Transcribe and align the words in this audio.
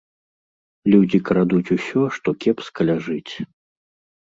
Людзі 0.93 1.19
крадуць 1.27 1.73
усё, 1.77 2.01
што 2.17 2.29
кепска 2.47 2.79
ляжыць. 2.91 3.33